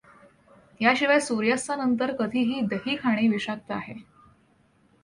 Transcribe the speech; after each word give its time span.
या 0.81 0.93
शिवाय 0.95 1.19
सूर्यास्ता 1.19 1.75
नंतर 1.75 2.15
कधीही 2.19 2.61
दही 2.61 2.95
खाणे 2.95 3.27
विशाक्त 3.27 3.71
आहे. 3.71 3.93